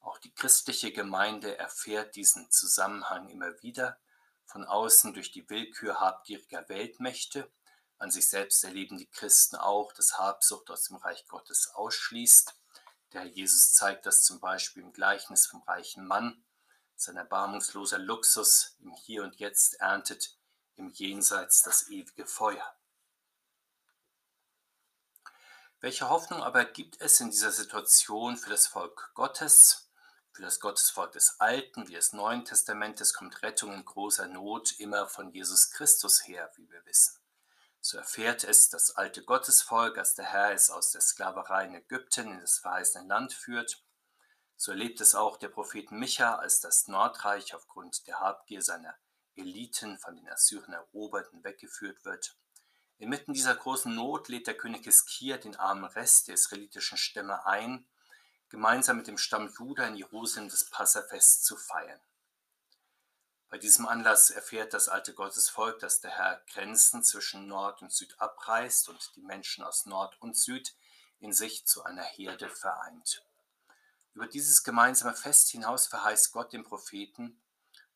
Auch 0.00 0.16
die 0.16 0.32
christliche 0.32 0.92
Gemeinde 0.92 1.58
erfährt 1.58 2.16
diesen 2.16 2.50
Zusammenhang 2.50 3.28
immer 3.28 3.62
wieder, 3.62 3.98
von 4.46 4.64
außen 4.64 5.12
durch 5.12 5.30
die 5.30 5.50
Willkür 5.50 6.00
habgieriger 6.00 6.66
Weltmächte 6.70 7.52
an 7.98 8.10
sich 8.10 8.30
selbst 8.30 8.64
erleben 8.64 8.96
die 8.96 9.10
Christen 9.10 9.56
auch, 9.56 9.92
dass 9.92 10.18
Habsucht 10.18 10.70
aus 10.70 10.84
dem 10.84 10.96
Reich 10.96 11.26
Gottes 11.28 11.68
ausschließt. 11.74 12.54
Der 13.12 13.20
Herr 13.20 13.28
Jesus 13.28 13.74
zeigt 13.74 14.06
das 14.06 14.22
zum 14.22 14.40
Beispiel 14.40 14.82
im 14.82 14.94
Gleichnis 14.94 15.46
vom 15.46 15.62
reichen 15.64 16.06
Mann. 16.06 16.43
Sein 16.96 17.16
erbarmungsloser 17.16 17.98
Luxus 17.98 18.76
im 18.80 18.92
Hier 18.92 19.22
und 19.24 19.36
Jetzt 19.36 19.74
erntet 19.80 20.36
im 20.76 20.90
Jenseits 20.90 21.62
das 21.62 21.88
ewige 21.88 22.26
Feuer. 22.26 22.74
Welche 25.80 26.08
Hoffnung 26.08 26.42
aber 26.42 26.64
gibt 26.64 27.00
es 27.00 27.20
in 27.20 27.30
dieser 27.30 27.52
Situation 27.52 28.36
für 28.36 28.50
das 28.50 28.66
Volk 28.66 29.10
Gottes? 29.14 29.90
Für 30.32 30.42
das 30.42 30.58
Gottesvolk 30.58 31.12
des 31.12 31.38
Alten 31.40 31.86
wie 31.86 31.92
des 31.92 32.12
Neuen 32.12 32.44
Testamentes 32.44 33.14
kommt 33.14 33.42
Rettung 33.42 33.72
in 33.72 33.84
großer 33.84 34.26
Not 34.26 34.80
immer 34.80 35.06
von 35.06 35.30
Jesus 35.30 35.70
Christus 35.70 36.26
her, 36.26 36.50
wie 36.56 36.68
wir 36.70 36.84
wissen. 36.86 37.20
So 37.80 37.98
erfährt 37.98 38.42
es 38.44 38.70
das 38.70 38.96
alte 38.96 39.22
Gottesvolk, 39.22 39.98
als 39.98 40.14
der 40.14 40.24
Herr 40.24 40.52
es 40.52 40.70
aus 40.70 40.90
der 40.90 41.02
Sklaverei 41.02 41.66
in 41.66 41.74
Ägypten 41.74 42.32
in 42.32 42.40
das 42.40 42.58
verheißene 42.58 43.06
Land 43.06 43.34
führt. 43.34 43.83
So 44.56 44.72
erlebt 44.72 45.00
es 45.00 45.14
auch 45.14 45.36
der 45.36 45.48
Prophet 45.48 45.90
Micha, 45.90 46.36
als 46.36 46.60
das 46.60 46.88
Nordreich 46.88 47.54
aufgrund 47.54 48.06
der 48.06 48.20
Habgier 48.20 48.62
seiner 48.62 48.94
Eliten 49.36 49.98
von 49.98 50.16
den 50.16 50.28
Assyrern 50.28 50.72
Eroberten 50.72 51.42
weggeführt 51.42 52.04
wird. 52.04 52.36
Inmitten 52.98 53.32
dieser 53.32 53.56
großen 53.56 53.94
Not 53.94 54.28
lädt 54.28 54.46
der 54.46 54.56
König 54.56 54.84
Hiskia 54.84 55.36
den 55.36 55.56
armen 55.56 55.84
Rest 55.84 56.28
der 56.28 56.34
israelitischen 56.34 56.96
Stämme 56.96 57.44
ein, 57.44 57.86
gemeinsam 58.48 58.98
mit 58.98 59.08
dem 59.08 59.18
Stamm 59.18 59.52
Juda 59.58 59.86
in 59.86 59.96
Jerusalem 59.96 60.48
das 60.48 60.70
Passafest 60.70 61.44
zu 61.44 61.56
feiern. 61.56 62.00
Bei 63.48 63.58
diesem 63.58 63.86
Anlass 63.86 64.30
erfährt 64.30 64.74
das 64.74 64.88
alte 64.88 65.14
Gottesvolk, 65.14 65.78
dass 65.80 66.00
der 66.00 66.10
Herr 66.12 66.42
Grenzen 66.52 67.02
zwischen 67.02 67.46
Nord 67.46 67.82
und 67.82 67.92
Süd 67.92 68.14
abreißt 68.20 68.88
und 68.88 69.14
die 69.16 69.22
Menschen 69.22 69.64
aus 69.64 69.86
Nord 69.86 70.20
und 70.20 70.36
Süd 70.36 70.74
in 71.18 71.32
sich 71.32 71.66
zu 71.66 71.84
einer 71.84 72.02
Herde 72.02 72.48
vereint. 72.48 73.24
Über 74.14 74.28
dieses 74.28 74.62
gemeinsame 74.62 75.14
Fest 75.14 75.50
hinaus 75.50 75.88
verheißt 75.88 76.32
Gott 76.32 76.52
dem 76.52 76.62
Propheten, 76.62 77.42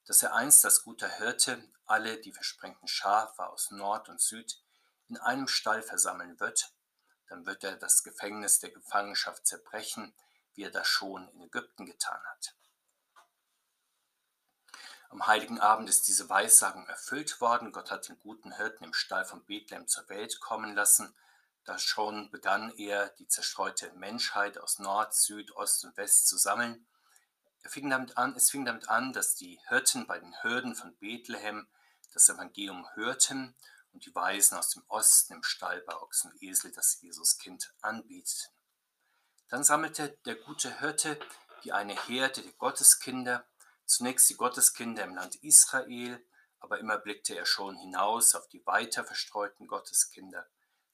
dass 0.04 0.22
er 0.22 0.34
einst 0.34 0.64
als 0.64 0.82
guter 0.82 1.08
Hirte 1.08 1.62
alle 1.86 2.20
die 2.20 2.32
versprengten 2.32 2.88
Schafe 2.88 3.46
aus 3.46 3.70
Nord 3.70 4.08
und 4.08 4.20
Süd 4.20 4.60
in 5.08 5.16
einem 5.16 5.46
Stall 5.46 5.80
versammeln 5.80 6.40
wird. 6.40 6.72
Dann 7.28 7.46
wird 7.46 7.62
er 7.62 7.76
das 7.76 8.02
Gefängnis 8.02 8.58
der 8.58 8.70
Gefangenschaft 8.70 9.46
zerbrechen, 9.46 10.12
wie 10.54 10.64
er 10.64 10.70
das 10.72 10.88
schon 10.88 11.28
in 11.28 11.42
Ägypten 11.42 11.86
getan 11.86 12.20
hat. 12.32 12.54
Am 15.10 15.26
heiligen 15.26 15.60
Abend 15.60 15.88
ist 15.88 16.08
diese 16.08 16.28
Weissagung 16.28 16.86
erfüllt 16.88 17.40
worden. 17.40 17.72
Gott 17.72 17.90
hat 17.90 18.08
den 18.08 18.18
guten 18.18 18.56
Hirten 18.56 18.84
im 18.84 18.92
Stall 18.92 19.24
von 19.24 19.44
Bethlehem 19.44 19.86
zur 19.86 20.08
Welt 20.08 20.40
kommen 20.40 20.74
lassen. 20.74 21.14
Da 21.68 21.78
schon 21.78 22.30
begann 22.30 22.72
er, 22.78 23.10
die 23.18 23.28
zerstreute 23.28 23.92
Menschheit 23.92 24.56
aus 24.56 24.78
Nord, 24.78 25.14
Süd, 25.14 25.54
Ost 25.54 25.84
und 25.84 25.98
West 25.98 26.26
zu 26.26 26.38
sammeln. 26.38 26.86
Er 27.62 27.68
fing 27.68 27.90
damit 27.90 28.16
an, 28.16 28.34
es 28.34 28.48
fing 28.48 28.64
damit 28.64 28.88
an, 28.88 29.12
dass 29.12 29.34
die 29.34 29.60
Hirten 29.68 30.06
bei 30.06 30.18
den 30.18 30.34
Hürden 30.42 30.74
von 30.74 30.96
Bethlehem 30.96 31.68
das 32.14 32.30
Evangelium 32.30 32.88
hörten 32.94 33.54
und 33.92 34.06
die 34.06 34.14
Weisen 34.14 34.56
aus 34.56 34.70
dem 34.70 34.82
Osten 34.88 35.34
im 35.34 35.42
Stall 35.42 35.82
bei 35.82 35.94
Ochsen 35.94 36.32
und 36.32 36.42
Esel 36.42 36.72
das 36.72 37.02
Jesuskind 37.02 37.74
anbieteten. 37.82 38.50
Dann 39.48 39.62
sammelte 39.62 40.16
der 40.24 40.36
gute 40.36 40.80
Hirte 40.80 41.20
die 41.64 41.72
eine 41.72 41.94
Herde 42.06 42.40
der 42.40 42.52
Gotteskinder 42.52 43.44
Zunächst 43.84 44.28
die 44.30 44.36
Gotteskinder 44.36 45.04
im 45.04 45.14
Land 45.14 45.36
Israel, 45.36 46.22
aber 46.60 46.78
immer 46.78 46.98
blickte 46.98 47.34
er 47.36 47.44
schon 47.44 47.76
hinaus 47.76 48.34
auf 48.34 48.46
die 48.48 48.64
weiter 48.66 49.04
verstreuten 49.04 49.66
Gotteskinder. 49.66 50.46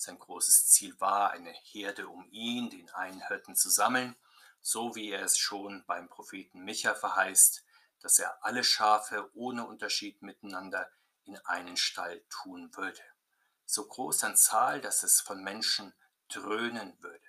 Sein 0.05 0.19
großes 0.19 0.67
Ziel 0.67 1.01
war, 1.01 1.31
eine 1.31 1.51
Herde 1.51 2.09
um 2.09 2.29
ihn, 2.31 2.69
den 2.69 2.91
einen 2.91 3.27
Hirten, 3.27 3.57
zu 3.57 3.71
sammeln, 3.71 4.15
so 4.61 4.95
wie 4.95 5.11
er 5.11 5.23
es 5.23 5.39
schon 5.39 5.83
beim 5.87 6.11
Propheten 6.11 6.63
Micha 6.63 6.95
verheißt, 6.95 7.65
dass 8.01 8.19
er 8.19 8.45
alle 8.45 8.65
Schafe 8.65 9.31
ohne 9.35 9.67
Unterschied 9.67 10.21
miteinander 10.21 10.91
in 11.25 11.39
einen 11.47 11.79
Stall 11.79 12.23
tun 12.29 12.77
würde. 12.77 13.01
So 13.65 13.87
groß 13.87 14.25
an 14.25 14.37
Zahl, 14.37 14.83
dass 14.83 15.05
es 15.05 15.23
von 15.23 15.43
Menschen 15.43 15.95
dröhnen 16.29 17.03
würde. 17.03 17.27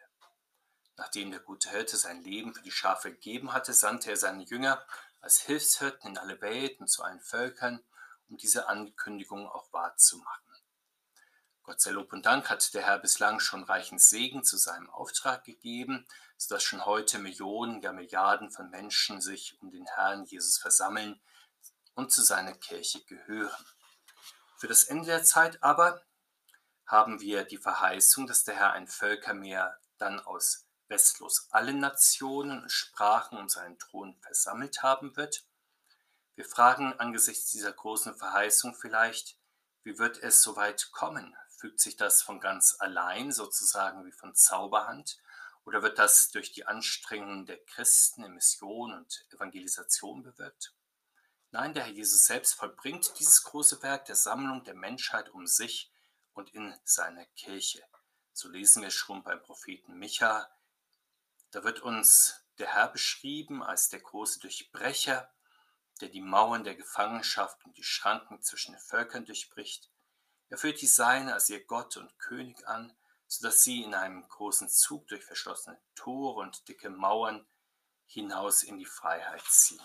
Nachdem 0.98 1.32
der 1.32 1.40
gute 1.40 1.70
Hirte 1.70 1.96
sein 1.96 2.22
Leben 2.24 2.54
für 2.54 2.62
die 2.62 2.72
Schafe 2.72 3.12
gegeben 3.12 3.54
hatte, 3.54 3.72
sandte 3.74 4.10
er 4.10 4.18
seine 4.18 4.44
Jünger 4.44 4.86
als 5.22 5.40
Hilfshirten 5.40 6.10
in 6.10 6.18
alle 6.18 6.42
Welt 6.42 6.82
und 6.82 6.90
zu 6.90 7.04
allen 7.04 7.22
Völkern, 7.22 7.82
um 8.28 8.36
diese 8.36 8.68
Ankündigung 8.68 9.48
auch 9.48 9.72
wahrzumachen. 9.72 10.45
Gott 11.66 11.82
sei 11.82 11.90
Lob 11.90 12.14
und 12.14 12.28
Dank 12.28 12.52
hat 12.52 12.76
der 12.76 12.84
Herr 12.84 13.00
bislang 13.00 13.40
schon 13.40 13.64
reichen 13.64 13.98
Segen 13.98 14.44
zu 14.44 14.56
seinem 14.56 14.88
Auftrag 14.92 15.44
gegeben, 15.44 16.06
sodass 16.38 16.62
schon 16.62 16.86
heute 16.86 17.18
Millionen, 17.18 17.82
ja 17.82 17.92
Milliarden 17.92 18.52
von 18.52 18.70
Menschen 18.70 19.20
sich 19.20 19.60
um 19.62 19.72
den 19.72 19.88
Herrn 19.88 20.26
Jesus 20.26 20.60
versammeln 20.60 21.20
und 21.96 22.12
zu 22.12 22.22
seiner 22.22 22.54
Kirche 22.54 23.04
gehören. 23.06 23.66
Für 24.60 24.68
das 24.68 24.84
Ende 24.84 25.08
der 25.08 25.24
Zeit 25.24 25.64
aber 25.64 26.04
haben 26.86 27.20
wir 27.20 27.44
die 27.46 27.58
Verheißung, 27.58 28.28
dass 28.28 28.44
der 28.44 28.58
Herr 28.58 28.74
ein 28.74 28.88
Völkermeer 28.88 29.76
dann 29.98 30.20
aus 30.20 30.68
restlos 30.88 31.48
alle 31.50 31.74
Nationen 31.74 32.62
und 32.62 32.72
Sprachen 32.72 33.40
um 33.40 33.50
seinen 33.50 33.80
Thron 33.80 34.16
versammelt 34.22 34.84
haben 34.84 35.16
wird? 35.16 35.44
Wir 36.36 36.46
fragen 36.46 36.94
angesichts 37.00 37.50
dieser 37.50 37.74
großen 37.74 38.16
Verheißung 38.16 38.76
vielleicht, 38.76 39.40
wie 39.82 39.98
wird 39.98 40.20
es 40.20 40.44
so 40.44 40.56
weit 40.56 40.92
kommen? 40.92 41.36
Fügt 41.58 41.80
sich 41.80 41.96
das 41.96 42.22
von 42.22 42.40
ganz 42.40 42.76
allein, 42.80 43.32
sozusagen 43.32 44.06
wie 44.06 44.12
von 44.12 44.36
Zauberhand? 44.36 45.18
Oder 45.64 45.82
wird 45.82 45.98
das 45.98 46.30
durch 46.30 46.52
die 46.52 46.68
Anstrengungen 46.68 47.46
der 47.46 47.64
Christen 47.66 48.24
in 48.24 48.34
Mission 48.34 48.94
und 48.94 49.26
Evangelisation 49.32 50.22
bewirkt? 50.22 50.74
Nein, 51.52 51.74
der 51.74 51.86
Herr 51.86 51.92
Jesus 51.92 52.26
selbst 52.26 52.54
vollbringt 52.54 53.18
dieses 53.18 53.44
große 53.44 53.82
Werk 53.82 54.06
der 54.06 54.16
Sammlung 54.16 54.64
der 54.66 54.76
Menschheit 54.76 55.30
um 55.30 55.48
sich 55.48 55.92
und 56.34 56.54
in 56.54 56.76
seiner 56.84 57.26
Kirche. 57.28 57.84
So 58.34 58.50
lesen 58.50 58.84
wir 58.84 58.92
schon 58.92 59.24
beim 59.24 59.42
Propheten 59.42 59.98
Micha, 59.98 60.50
da 61.52 61.64
wird 61.64 61.80
uns 61.80 62.42
der 62.60 62.74
Herr 62.74 62.90
beschrieben 62.90 63.64
als 63.64 63.88
der 63.88 64.02
große 64.02 64.42
Durchbrecher, 64.42 65.32
der 66.02 66.10
die 66.10 66.22
Mauern 66.22 66.66
der 66.66 66.76
Gefangenschaft 66.76 67.64
und 67.64 67.78
die 67.78 67.84
Schranken 67.84 68.42
zwischen 68.42 68.74
den 68.74 68.82
Völkern 68.82 69.26
durchbricht. 69.26 69.90
Er 70.50 70.58
führt 70.58 70.82
die 70.82 70.88
Seine 70.88 71.34
als 71.34 71.50
ihr 71.50 71.66
Gott 71.66 71.98
und 71.98 72.18
König 72.20 72.68
an, 72.68 72.96
sodass 73.28 73.64
sie 73.64 73.84
in 73.84 73.94
einem 73.94 74.28
großen 74.28 74.70
Zug 74.70 75.08
durch 75.08 75.24
verschlossene 75.24 75.80
Tore 75.96 76.42
und 76.42 76.68
dicke 76.68 76.90
Mauern 76.90 77.46
hinaus 78.06 78.64
in 78.64 78.78
die 78.78 78.86
Freiheit 78.86 79.44
ziehen. 79.44 79.82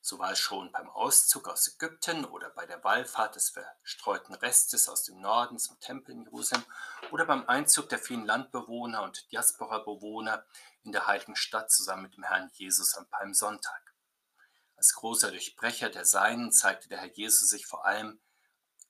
So 0.00 0.20
war 0.20 0.30
es 0.30 0.38
schon 0.38 0.70
beim 0.70 0.88
Auszug 0.88 1.48
aus 1.48 1.66
Ägypten 1.66 2.24
oder 2.24 2.50
bei 2.50 2.64
der 2.64 2.84
Wallfahrt 2.84 3.34
des 3.34 3.50
verstreuten 3.50 4.36
Restes 4.36 4.88
aus 4.88 5.02
dem 5.02 5.20
Norden 5.20 5.58
zum 5.58 5.80
Tempel 5.80 6.12
in 6.12 6.22
Jerusalem 6.22 6.64
oder 7.10 7.24
beim 7.24 7.48
Einzug 7.48 7.88
der 7.88 7.98
vielen 7.98 8.24
Landbewohner 8.24 9.02
und 9.02 9.30
Diaspora-Bewohner 9.32 10.44
in 10.84 10.92
der 10.92 11.08
heiligen 11.08 11.34
Stadt 11.34 11.72
zusammen 11.72 12.04
mit 12.04 12.16
dem 12.16 12.22
Herrn 12.22 12.50
Jesus 12.54 12.94
am 12.94 13.08
Palmsonntag. 13.08 13.85
Als 14.76 14.92
großer 14.94 15.30
Durchbrecher 15.30 15.88
der 15.88 16.04
Seinen 16.04 16.52
zeigte 16.52 16.88
der 16.88 16.98
Herr 16.98 17.12
Jesus 17.12 17.48
sich 17.48 17.66
vor 17.66 17.86
allem 17.86 18.20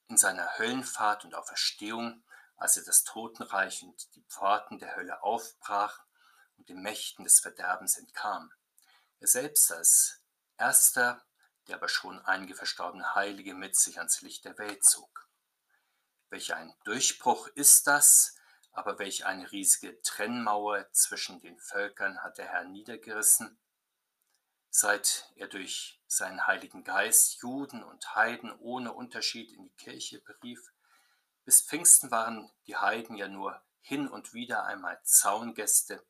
in 0.09 0.16
seiner 0.16 0.59
Höllenfahrt 0.59 1.25
und 1.25 1.35
Auferstehung, 1.35 2.25
als 2.57 2.76
er 2.76 2.85
das 2.85 3.05
Totenreich 3.05 3.83
und 3.83 4.14
die 4.14 4.25
Pforten 4.25 4.78
der 4.78 4.97
Hölle 4.97 5.23
aufbrach 5.23 6.05
und 6.57 6.69
den 6.69 6.83
Mächten 6.83 7.25
des 7.25 7.40
Verderbens 7.40 7.97
entkam. 7.99 8.52
Er 9.21 9.28
selbst 9.28 9.71
als 9.73 10.23
erster, 10.59 11.25
der 11.69 11.76
aber 11.76 11.88
schon 11.88 12.21
einige 12.25 12.55
verstorbene 12.55 13.14
Heilige 13.14 13.55
mit 13.55 13.76
sich 13.76 13.99
ans 13.99 14.21
Licht 14.23 14.45
der 14.45 14.59
Welt 14.59 14.85
zog. 14.85 15.28
Welch 16.31 16.55
ein 16.55 16.75
Durchbruch 16.85 17.49
ist 17.49 17.87
das, 17.87 18.37
aber 18.73 18.99
welch 18.99 19.25
eine 19.25 19.50
riesige 19.52 20.00
Trennmauer 20.02 20.90
zwischen 20.93 21.40
den 21.40 21.59
Völkern 21.59 22.23
hat 22.23 22.38
der 22.38 22.49
Herr 22.49 22.64
niedergerissen, 22.64 23.59
seit 24.76 25.33
er 25.37 25.49
durch 25.49 25.99
seinen 26.06 26.47
Heiligen 26.47 26.85
Geist 26.85 27.40
Juden 27.40 27.83
und 27.83 28.14
Heiden 28.14 28.52
ohne 28.59 28.92
Unterschied 28.92 29.50
in 29.50 29.62
die 29.62 29.76
Kirche 29.76 30.21
berief. 30.21 30.71
Bis 31.47 31.62
Pfingsten 31.62 32.11
waren 32.11 32.52
die 32.66 32.76
Heiden 32.76 33.16
ja 33.16 33.26
nur 33.26 33.59
hin 33.80 34.06
und 34.06 34.35
wieder 34.35 34.66
einmal 34.66 35.00
Zaungäste, 35.02 36.04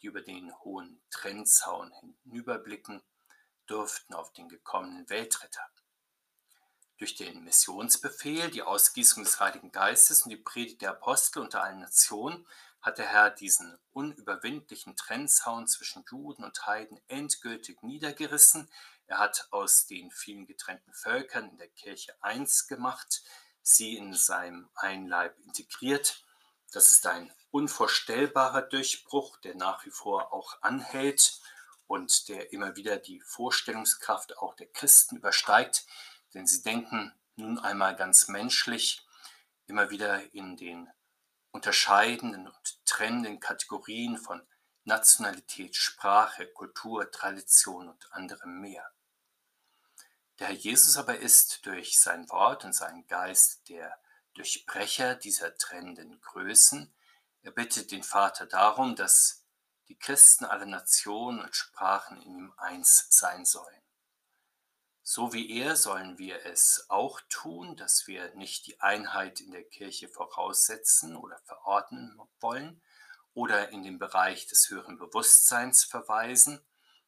die 0.00 0.06
über 0.06 0.22
den 0.22 0.58
hohen 0.60 1.02
Trennzaun 1.10 1.92
hinüberblicken 2.00 3.02
durften 3.66 4.14
auf 4.14 4.32
den 4.32 4.48
gekommenen 4.48 5.10
Weltretter. 5.10 5.68
Durch 6.96 7.14
den 7.14 7.44
Missionsbefehl, 7.44 8.50
die 8.50 8.62
Ausgießung 8.62 9.22
des 9.22 9.38
Heiligen 9.38 9.70
Geistes 9.70 10.22
und 10.22 10.30
die 10.30 10.38
Predigt 10.38 10.80
der 10.80 10.92
Apostel 10.92 11.40
unter 11.40 11.62
allen 11.62 11.80
Nationen 11.80 12.46
hat 12.88 12.96
der 12.96 13.08
Herr 13.08 13.28
diesen 13.28 13.78
unüberwindlichen 13.92 14.96
Trennzaun 14.96 15.66
zwischen 15.66 16.06
Juden 16.10 16.42
und 16.42 16.66
Heiden 16.66 16.98
endgültig 17.08 17.82
niedergerissen. 17.82 18.70
Er 19.06 19.18
hat 19.18 19.46
aus 19.50 19.84
den 19.86 20.10
vielen 20.10 20.46
getrennten 20.46 20.94
Völkern 20.94 21.50
in 21.50 21.58
der 21.58 21.68
Kirche 21.68 22.14
eins 22.22 22.66
gemacht, 22.66 23.22
sie 23.60 23.98
in 23.98 24.14
seinem 24.14 24.70
Einleib 24.74 25.38
integriert. 25.40 26.24
Das 26.72 26.90
ist 26.90 27.06
ein 27.06 27.30
unvorstellbarer 27.50 28.62
Durchbruch, 28.62 29.36
der 29.40 29.54
nach 29.54 29.84
wie 29.84 29.90
vor 29.90 30.32
auch 30.32 30.56
anhält 30.62 31.42
und 31.88 32.30
der 32.30 32.54
immer 32.54 32.74
wieder 32.76 32.96
die 32.96 33.20
Vorstellungskraft 33.20 34.38
auch 34.38 34.54
der 34.54 34.68
Christen 34.68 35.16
übersteigt, 35.16 35.84
denn 36.32 36.46
sie 36.46 36.62
denken 36.62 37.12
nun 37.36 37.58
einmal 37.58 37.94
ganz 37.96 38.28
menschlich 38.28 39.06
immer 39.66 39.90
wieder 39.90 40.32
in 40.32 40.56
den 40.56 40.90
unterscheidenden 41.50 42.46
und 42.46 42.86
trennenden 42.86 43.40
Kategorien 43.40 44.18
von 44.18 44.46
Nationalität, 44.84 45.76
Sprache, 45.76 46.46
Kultur, 46.46 47.10
Tradition 47.10 47.88
und 47.88 48.12
anderem 48.12 48.60
mehr. 48.60 48.90
Der 50.38 50.48
Herr 50.48 50.54
Jesus 50.54 50.96
aber 50.96 51.18
ist 51.18 51.66
durch 51.66 51.98
sein 51.98 52.28
Wort 52.30 52.64
und 52.64 52.72
seinen 52.72 53.06
Geist 53.06 53.68
der 53.68 53.98
Durchbrecher 54.34 55.16
dieser 55.16 55.56
trennenden 55.56 56.20
Größen. 56.20 56.94
Er 57.42 57.50
bittet 57.50 57.90
den 57.90 58.02
Vater 58.04 58.46
darum, 58.46 58.94
dass 58.94 59.44
die 59.88 59.98
Christen 59.98 60.44
aller 60.44 60.66
Nationen 60.66 61.40
und 61.40 61.56
Sprachen 61.56 62.22
in 62.22 62.36
ihm 62.38 62.54
eins 62.56 63.06
sein 63.10 63.44
sollen. 63.44 63.82
So 65.10 65.32
wie 65.32 65.58
er 65.58 65.74
sollen 65.74 66.18
wir 66.18 66.44
es 66.44 66.84
auch 66.90 67.22
tun, 67.30 67.76
dass 67.76 68.06
wir 68.06 68.34
nicht 68.34 68.66
die 68.66 68.78
Einheit 68.82 69.40
in 69.40 69.52
der 69.52 69.64
Kirche 69.64 70.06
voraussetzen 70.06 71.16
oder 71.16 71.38
verordnen 71.46 72.20
wollen 72.40 72.82
oder 73.32 73.70
in 73.70 73.82
den 73.82 73.98
Bereich 73.98 74.48
des 74.48 74.68
höheren 74.68 74.98
Bewusstseins 74.98 75.82
verweisen. 75.84 76.60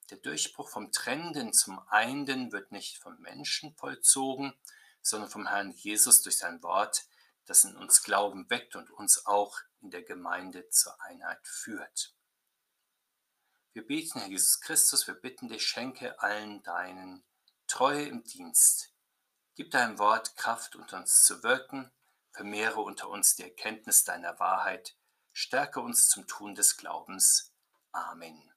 Der 0.08 0.16
Durchbruch 0.16 0.70
vom 0.70 0.92
Trennenden 0.92 1.52
zum 1.52 1.78
Einden 1.90 2.52
wird 2.52 2.72
nicht 2.72 2.96
vom 2.96 3.20
Menschen 3.20 3.74
vollzogen, 3.74 4.54
sondern 5.02 5.28
vom 5.28 5.46
Herrn 5.46 5.72
Jesus 5.72 6.22
durch 6.22 6.38
sein 6.38 6.62
Wort, 6.62 7.04
das 7.44 7.64
in 7.64 7.76
uns 7.76 8.02
Glauben 8.02 8.48
weckt 8.48 8.76
und 8.76 8.90
uns 8.90 9.26
auch 9.26 9.58
in 9.82 9.90
der 9.90 10.04
Gemeinde 10.04 10.70
zur 10.70 10.98
Einheit 11.02 11.46
führt. 11.46 12.14
Wir 13.74 13.86
beten, 13.86 14.20
Herr 14.20 14.28
Jesus 14.28 14.58
Christus, 14.62 15.06
wir 15.06 15.16
bitten 15.16 15.50
dich, 15.50 15.66
schenke 15.66 16.18
allen 16.22 16.62
deinen 16.62 17.22
Treue 17.70 18.02
im 18.02 18.24
Dienst. 18.24 18.92
Gib 19.54 19.70
deinem 19.70 20.00
Wort 20.00 20.36
Kraft, 20.36 20.74
unter 20.74 20.96
uns 20.96 21.22
zu 21.22 21.44
wirken, 21.44 21.88
vermehre 22.32 22.80
unter 22.80 23.08
uns 23.08 23.36
die 23.36 23.44
Erkenntnis 23.44 24.02
deiner 24.02 24.40
Wahrheit, 24.40 24.96
stärke 25.32 25.80
uns 25.80 26.08
zum 26.08 26.26
Tun 26.26 26.56
des 26.56 26.76
Glaubens. 26.76 27.54
Amen. 27.92 28.50